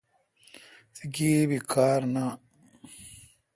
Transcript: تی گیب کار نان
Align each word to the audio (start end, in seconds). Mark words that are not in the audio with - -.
تی 0.93 1.03
گیب 1.15 1.49
کار 1.71 2.01
نان 2.13 2.35